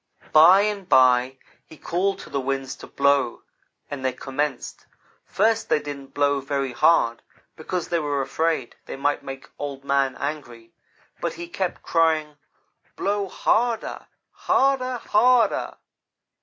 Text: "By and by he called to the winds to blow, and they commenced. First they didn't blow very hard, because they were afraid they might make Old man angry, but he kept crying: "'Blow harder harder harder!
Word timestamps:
"By 0.31 0.61
and 0.61 0.89
by 0.89 1.37
he 1.63 1.77
called 1.77 2.17
to 2.21 2.31
the 2.31 2.39
winds 2.41 2.75
to 2.77 2.87
blow, 2.87 3.43
and 3.91 4.03
they 4.03 4.11
commenced. 4.13 4.87
First 5.25 5.69
they 5.69 5.77
didn't 5.79 6.15
blow 6.15 6.41
very 6.41 6.71
hard, 6.71 7.21
because 7.55 7.89
they 7.89 7.99
were 7.99 8.19
afraid 8.23 8.75
they 8.87 8.95
might 8.95 9.21
make 9.21 9.51
Old 9.59 9.85
man 9.85 10.15
angry, 10.19 10.73
but 11.19 11.33
he 11.33 11.47
kept 11.47 11.83
crying: 11.83 12.37
"'Blow 12.95 13.27
harder 13.29 14.07
harder 14.31 14.97
harder! 14.97 15.77